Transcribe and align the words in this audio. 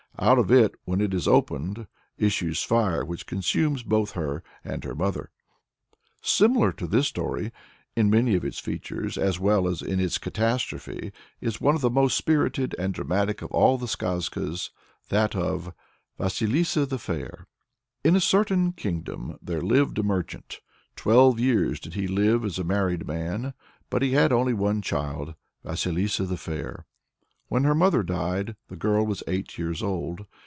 Out 0.19 0.37
of 0.37 0.51
it, 0.51 0.75
when 0.85 1.01
it 1.01 1.15
is 1.15 1.27
opened, 1.27 1.87
issues 2.17 2.61
fire, 2.61 3.03
which 3.03 3.25
consumes 3.25 3.81
both 3.81 4.11
her 4.11 4.43
and 4.63 4.83
her 4.83 4.93
mother. 4.93 5.31
Similar 6.21 6.71
to 6.73 6.85
this 6.85 7.07
story 7.07 7.51
in 7.95 8.09
many 8.11 8.35
of 8.35 8.45
its 8.45 8.59
features 8.59 9.17
as 9.17 9.39
well 9.39 9.67
as 9.67 9.81
in 9.81 9.99
its 9.99 10.19
catastrophe 10.19 11.11
is 11.39 11.59
one 11.61 11.73
of 11.73 11.81
the 11.81 11.89
most 11.89 12.15
spirited 12.15 12.75
and 12.77 12.93
dramatic 12.93 13.41
of 13.41 13.51
all 13.51 13.79
the 13.79 13.87
Skazkas, 13.87 14.69
that 15.09 15.35
of 15.35 15.73
VASILISSA 16.19 16.85
THE 16.85 16.99
FAIR. 16.99 17.47
In 18.03 18.15
a 18.15 18.21
certain 18.21 18.73
kingdom 18.73 19.37
there 19.41 19.61
lived 19.61 19.97
a 19.97 20.03
merchant. 20.03 20.59
Twelve 20.95 21.39
years 21.39 21.79
did 21.79 21.95
he 21.95 22.07
live 22.07 22.45
as 22.45 22.59
a 22.59 22.63
married 22.65 23.07
man, 23.07 23.55
but 23.89 24.03
he 24.03 24.11
had 24.11 24.31
only 24.31 24.53
one 24.53 24.83
child, 24.83 25.33
Vasilissa 25.63 26.25
the 26.27 26.37
Fair. 26.37 26.85
When 27.47 27.65
her 27.65 27.75
mother 27.75 28.01
died, 28.01 28.55
the 28.69 28.77
girl 28.77 29.05
was 29.05 29.23
eight 29.27 29.57
years 29.57 29.83
old. 29.83 30.25